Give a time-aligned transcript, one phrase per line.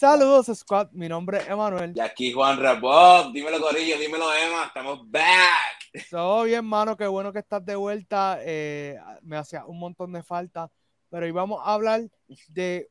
[0.00, 0.92] Saludos, Squad.
[0.92, 1.92] Mi nombre es Emanuel.
[1.94, 3.34] Y aquí Juan Rabob.
[3.34, 3.98] Dímelo, Corillo.
[3.98, 4.64] Dímelo, Emma.
[4.64, 6.08] Estamos back.
[6.10, 6.96] Todo bien, mano.
[6.96, 8.38] Qué bueno que estás de vuelta.
[8.40, 10.70] Eh, me hacía un montón de falta.
[11.10, 12.08] Pero hoy vamos a hablar
[12.48, 12.88] de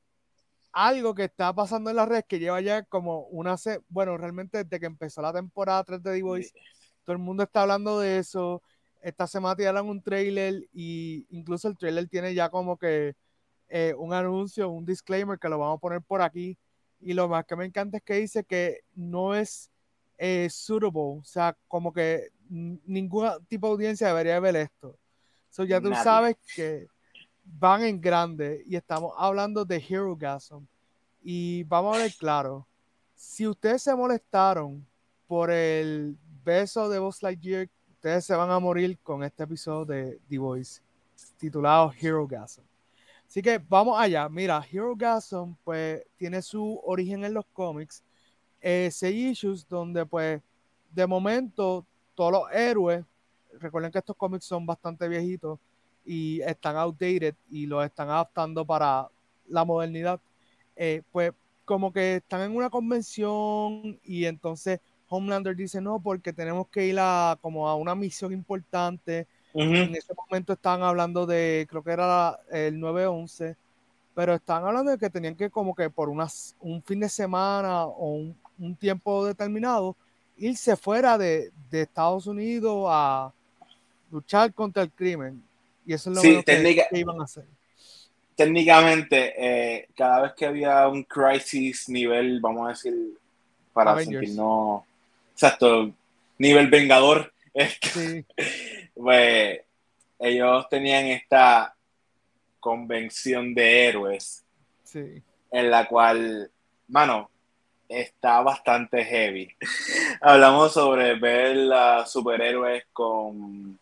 [0.71, 3.55] algo que está pasando en las redes que lleva ya como una.
[3.87, 6.51] Bueno, realmente desde que empezó la temporada 3 de The Voice,
[7.03, 8.61] todo el mundo está hablando de eso.
[9.01, 13.15] Esta semana tiraron un trailer y incluso el trailer tiene ya como que
[13.67, 16.55] eh, un anuncio, un disclaimer que lo vamos a poner por aquí
[17.01, 19.69] y lo más que me encanta es que dice que no es
[20.17, 24.97] eh, suitable, o sea, como que ningún tipo de audiencia debería ver esto.
[25.49, 26.87] So ya tú sabes que
[27.43, 30.65] van en grande y estamos hablando de Hero Gasm.
[31.21, 32.67] Y vamos a ver claro,
[33.15, 34.85] si ustedes se molestaron
[35.27, 40.19] por el beso de Buzz Lightyear, ustedes se van a morir con este episodio de
[40.29, 40.81] The Voice
[41.37, 42.68] titulado Hero Gasm.
[43.29, 44.27] Así que vamos allá.
[44.27, 48.03] Mira, Hero Gasm pues tiene su origen en los cómics.
[48.59, 50.41] Eh, seis issues donde pues
[50.91, 51.85] de momento
[52.15, 53.05] todos los héroes,
[53.59, 55.59] recuerden que estos cómics son bastante viejitos
[56.03, 59.07] y están outdated y los están adaptando para
[59.47, 60.19] la modernidad,
[60.75, 61.31] eh, pues
[61.65, 66.97] como que están en una convención y entonces Homelander dice no porque tenemos que ir
[66.99, 72.39] a como a una misión importante en ese momento estaban hablando de, creo que era
[72.51, 73.55] el 9-11,
[74.13, 77.85] pero estaban hablando de que tenían que como que por unas, un fin de semana
[77.85, 79.95] o un, tiempo determinado
[80.37, 83.31] irse fuera de, Estados Unidos a
[84.11, 85.41] luchar contra el crimen.
[85.85, 87.45] Y eso es lo que, iban a hacer.
[88.35, 92.93] Técnicamente, eh, cada vez que había un crisis nivel, vamos a decir,
[93.73, 94.83] para sentirnos,
[95.33, 95.91] exacto,
[96.37, 97.33] nivel vengador,
[97.81, 98.25] sí.
[99.01, 99.61] Pues
[100.19, 101.73] ellos tenían esta
[102.59, 104.43] convención de héroes
[104.93, 106.51] en la cual,
[106.87, 107.29] mano,
[107.87, 109.49] está bastante heavy.
[110.21, 113.79] Hablamos sobre ver a superhéroes con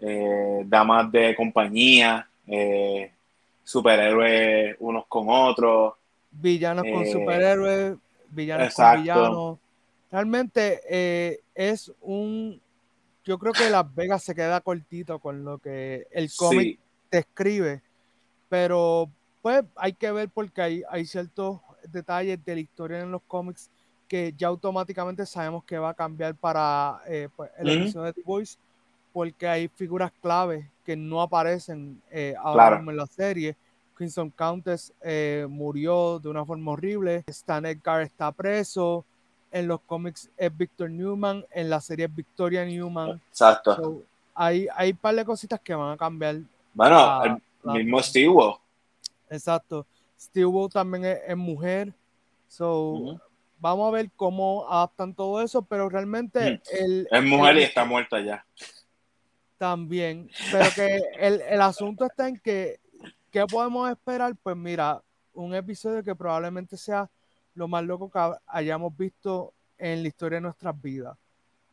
[0.00, 3.12] eh, damas de compañía, eh,
[3.62, 5.94] superhéroes unos con otros.
[6.30, 7.96] Villanos con eh, superhéroes,
[8.30, 9.58] villanos con villanos.
[10.10, 12.60] Realmente es un
[13.30, 16.80] yo creo que Las Vegas se queda cortito con lo que el cómic
[17.12, 17.80] describe,
[18.48, 19.08] pero
[19.40, 21.60] pues hay que ver porque hay, hay ciertos
[21.92, 23.70] detalles de la historia en los cómics
[24.08, 28.22] que ya automáticamente sabemos que va a cambiar para eh, pues, el episodio de The
[28.24, 28.58] Voice,
[29.12, 33.56] porque hay figuras clave que no aparecen eh, ahora mismo en la serie.
[33.94, 39.04] Crimson Countess eh, murió de una forma horrible, Stan Edgar está preso,
[39.50, 43.20] en los cómics es Victor Newman, en la serie es Victoria Newman.
[43.28, 44.02] Exacto.
[44.34, 46.40] hay, hay un par de cositas que van a cambiar.
[46.74, 48.34] Bueno, el mismo Steve
[49.28, 49.86] Exacto.
[50.18, 51.92] Steve también es, mujer.
[52.48, 53.20] So,
[53.60, 56.62] Vamos a ver cómo adaptan todo eso, pero realmente.
[56.72, 58.44] El, es mujer y está muerta ya.
[59.58, 60.30] También.
[60.50, 62.80] Pero que el, el asunto está en que,
[63.30, 64.34] ¿qué podemos esperar?
[64.42, 65.02] Pues mira,
[65.34, 67.10] un episodio que probablemente sea
[67.60, 71.14] lo más loco que hayamos visto en la historia de nuestras vidas.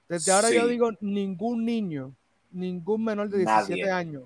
[0.10, 2.14] Desde ahora yo digo, ningún niño,
[2.52, 4.26] ningún menor de 17 años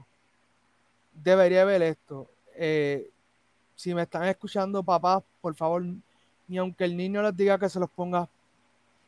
[1.13, 2.27] debería ver esto.
[2.55, 3.07] Eh,
[3.75, 5.83] si me están escuchando, papás, por favor,
[6.47, 8.28] ni aunque el niño les diga que se los ponga,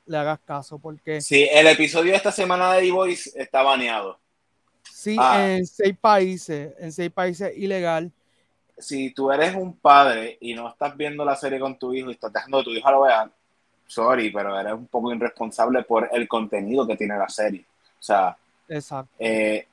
[0.05, 1.21] le hagas caso, porque...
[1.21, 4.19] Sí, el episodio de esta semana de D-Voice está baneado.
[4.83, 5.55] Sí, ah.
[5.55, 8.11] en seis países, en seis países ilegal
[8.77, 12.13] si tú eres un padre y no estás viendo la serie con tu hijo y
[12.13, 13.29] estás dejando que tu hijo lo vea,
[13.85, 17.65] sorry, pero eres un poco irresponsable por el contenido que tiene la serie.
[17.99, 18.35] O sea,
[19.19, 19.67] eh,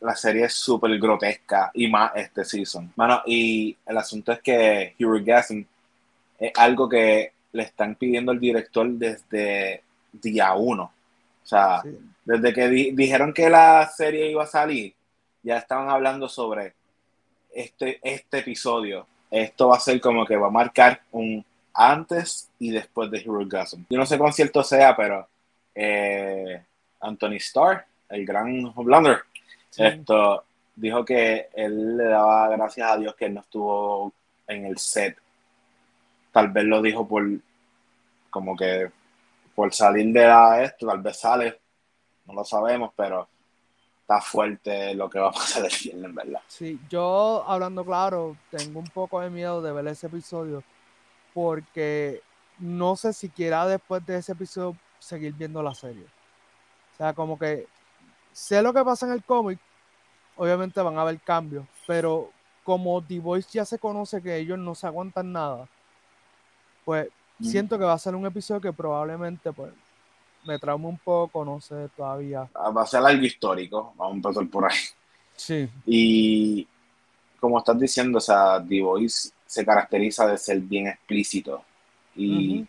[0.00, 2.92] la serie es súper grotesca y más este season.
[2.96, 5.62] Bueno, y el asunto es que Hugh Gasm
[6.38, 10.92] es algo que le están pidiendo al director desde día uno.
[11.42, 11.82] O sea,
[12.24, 14.94] desde que dijeron que la serie iba a salir,
[15.42, 16.74] ya estaban hablando sobre
[17.52, 22.70] este, este episodio, esto va a ser como que va a marcar un antes y
[22.70, 23.84] después de Hero Gasm.
[23.90, 25.26] Yo no sé cuán cierto sea, pero
[25.74, 26.62] eh,
[27.00, 29.22] Anthony Starr, el gran Homelander,
[29.76, 30.44] esto
[30.74, 34.12] dijo que él le daba gracias a Dios que él no estuvo
[34.46, 35.16] en el set.
[36.32, 37.24] Tal vez lo dijo por
[38.30, 38.90] como que
[39.54, 41.58] por salir de la esto, tal vez sale,
[42.26, 43.28] no lo sabemos, pero
[44.10, 46.40] está fuerte lo que va a pasar el viernes, ¿verdad?
[46.48, 50.64] Sí, yo hablando claro, tengo un poco de miedo de ver ese episodio
[51.32, 52.20] porque
[52.58, 56.02] no sé siquiera después de ese episodio seguir viendo la serie.
[56.02, 57.68] O sea, como que
[58.32, 59.60] sé lo que pasa en el cómic,
[60.36, 62.30] obviamente van a haber cambios, pero
[62.64, 65.68] como The Voice ya se conoce que ellos no se aguantan nada,
[66.84, 67.08] pues
[67.38, 67.44] mm.
[67.44, 69.72] siento que va a ser un episodio que probablemente pues
[70.44, 72.48] me traume un poco, no sé todavía.
[72.54, 74.78] Ah, va a ser algo histórico, vamos a empezar por ahí.
[75.36, 75.68] Sí.
[75.86, 76.66] Y
[77.38, 81.62] como estás diciendo, o sea, The Voice se caracteriza de ser bien explícito.
[82.14, 82.66] Y,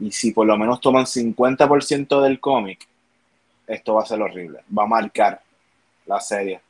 [0.00, 2.86] y si por lo menos toman 50% del cómic,
[3.66, 4.60] esto va a ser horrible.
[4.76, 5.42] Va a marcar
[6.06, 6.60] la serie.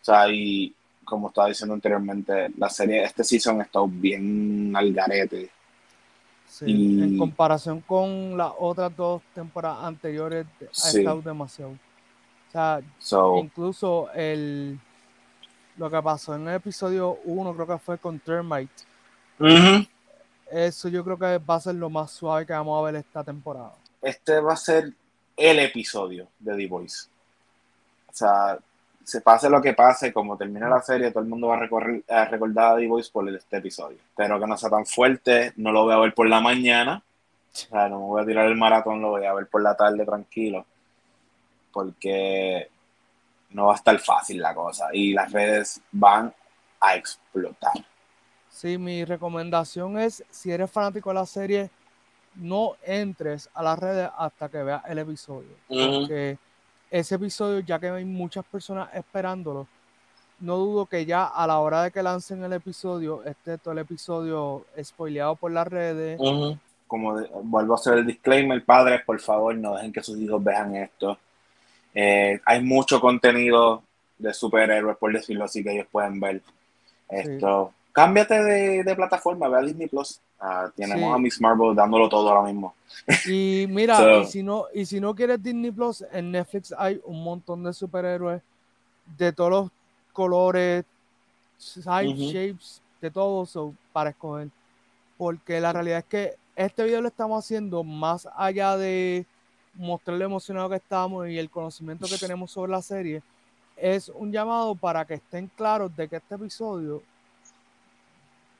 [0.00, 0.74] O sea, y
[1.04, 5.50] como estaba diciendo anteriormente, la serie, este season ha estado bien al garete.
[6.58, 11.72] Sí, en comparación con las otras dos temporadas anteriores, ha estado demasiado.
[11.72, 12.80] O sea,
[13.40, 14.78] incluso el
[15.76, 18.84] lo que pasó en el episodio 1, creo que fue con Termite.
[20.48, 23.24] Eso yo creo que va a ser lo más suave que vamos a ver esta
[23.24, 23.74] temporada.
[24.00, 24.92] Este va a ser
[25.36, 27.08] el episodio de The Voice.
[28.06, 28.60] O sea,
[29.04, 32.02] se pase lo que pase, como termina la serie, todo el mundo va a, recorrer,
[32.08, 33.98] a recordar a Voice por este episodio.
[34.16, 37.02] Pero que no sea tan fuerte, no lo voy a ver por la mañana.
[37.52, 39.76] O sea, no me voy a tirar el maratón, lo voy a ver por la
[39.76, 40.64] tarde tranquilo.
[41.72, 42.68] Porque
[43.50, 46.32] no va a estar fácil la cosa y las redes van
[46.80, 47.72] a explotar.
[48.48, 51.70] Sí, mi recomendación es, si eres fanático de la serie,
[52.36, 55.50] no entres a las redes hasta que veas el episodio.
[55.68, 56.38] Porque
[56.94, 59.66] ese episodio, ya que hay muchas personas esperándolo,
[60.38, 63.78] no dudo que ya a la hora de que lancen el episodio, esté todo el
[63.78, 66.20] episodio spoileado por las redes.
[66.86, 70.76] Como vuelvo a hacer el disclaimer, padres, por favor, no dejen que sus hijos vean
[70.76, 71.18] esto.
[71.92, 73.82] Eh, hay mucho contenido
[74.16, 76.42] de superhéroes, por decirlo así, que ellos pueden ver.
[77.08, 77.72] Esto.
[77.90, 78.40] Cámbiate
[78.84, 80.20] de, plataforma, ve a Disney Plus.
[80.76, 82.74] Tenemos a Miss Marvel dándolo todo ahora mismo.
[83.26, 87.22] Y mira, y, si no, y si no quieres Disney Plus, en Netflix hay un
[87.22, 88.42] montón de superhéroes
[89.16, 89.70] de todos los
[90.12, 90.84] colores,
[91.56, 94.48] size, shapes, de todo para escoger.
[95.16, 99.26] Porque la realidad es que este video lo estamos haciendo más allá de
[99.74, 103.22] mostrar lo emocionado que estamos y el conocimiento que tenemos sobre la serie,
[103.76, 107.02] es un llamado para que estén claros de que este episodio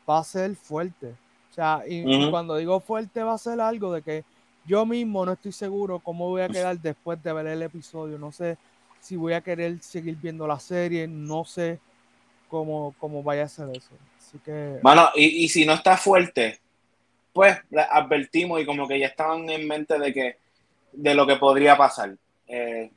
[0.08, 1.14] va a ser fuerte.
[1.54, 4.24] O sea, y, cuando digo fuerte va a ser algo de que
[4.66, 8.18] yo mismo no estoy seguro cómo voy a quedar después de ver el episodio.
[8.18, 8.58] No sé
[9.00, 11.78] si voy a querer seguir viendo la serie, no sé
[12.48, 13.90] cómo, cómo vaya a ser eso.
[14.18, 14.80] Así que...
[14.82, 16.58] Bueno, y, y si no está fuerte,
[17.32, 17.56] pues
[17.90, 20.38] advertimos y como que ya estaban en mente de que
[20.92, 22.16] de lo que podría pasar.
[22.48, 22.90] Eh,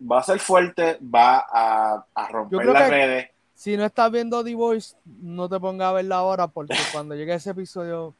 [0.00, 3.30] va a ser fuerte, va a, romper las redes.
[3.60, 7.34] Si no estás viendo The Voice, no te pongas a verla ahora porque cuando llegue
[7.34, 8.14] ese episodio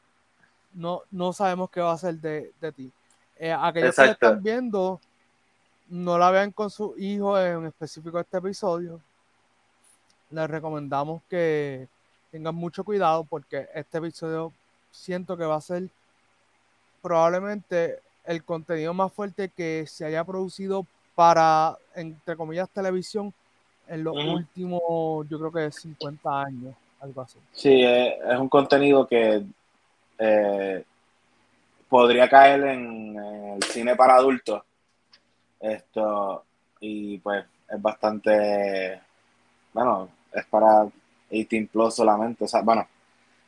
[0.71, 2.91] no, no sabemos qué va a ser de, ti.
[3.39, 5.01] Eh, aquellos que están viendo,
[5.89, 9.01] no la vean con su hijo en específico este episodio.
[10.29, 11.87] Les recomendamos que
[12.29, 14.53] tengan mucho cuidado porque este episodio
[14.91, 15.89] siento que va a ser
[17.01, 20.85] probablemente el contenido más fuerte que se haya producido
[21.15, 23.33] para, entre comillas, televisión
[23.91, 27.37] en los últimos, yo creo que 50 años, algo así.
[27.51, 29.43] Sí, es, un contenido que
[30.17, 30.83] eh,
[31.89, 33.17] podría caer en,
[33.55, 34.61] el cine para adultos.
[35.59, 36.43] Esto,
[36.79, 38.99] y pues es bastante,
[39.73, 40.87] bueno, es para
[41.29, 42.87] 18 plus solamente, o sea, bueno,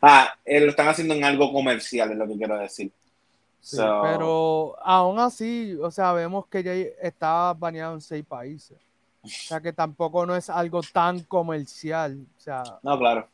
[0.02, 2.92] ah, eh, lo están haciendo en algo comercial, es lo que quiero decir
[3.72, 8.78] pero aún así, o sea, vemos que ya está baneado en seis países.
[9.24, 12.26] O sea, que tampoco no es algo tan comercial.
[12.38, 13.28] O sea, no, claro.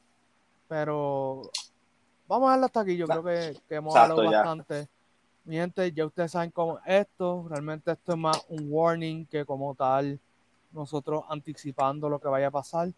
[0.68, 1.50] Pero
[2.28, 2.96] vamos a darle hasta aquí.
[2.96, 4.88] Yo creo que, hemos hablado bastante.
[5.46, 7.48] Mi gente, ya ustedes saben cómo es esto.
[7.50, 10.20] Realmente esto es más un warning que como tal
[10.72, 12.90] nosotros anticipando lo que vaya a pasar.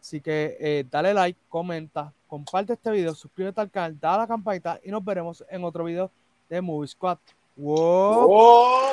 [0.00, 4.26] Así que eh, dale like, comenta, comparte este video, suscríbete al canal, dale a la
[4.26, 6.10] campanita y nos veremos en otro video
[6.48, 7.18] de Movie Squad.
[7.56, 8.90] Whoa.